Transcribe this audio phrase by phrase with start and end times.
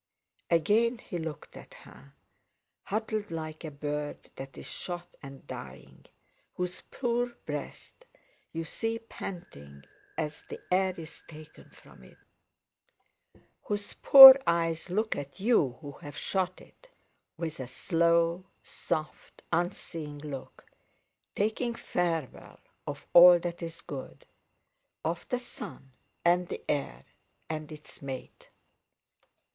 [0.49, 2.15] Again he looked at her,
[2.85, 6.07] huddled like a bird that is shot and dying,
[6.55, 8.07] whose poor breast
[8.51, 9.83] you see panting
[10.17, 12.17] as the air is taken from it,
[13.65, 16.89] whose poor eyes look at you who have shot it,
[17.37, 20.65] with a slow, soft, unseeing look,
[21.35, 25.91] taking farewell of all that is good—of the sun,
[26.25, 27.05] and the air,
[27.51, 28.49] and its mate.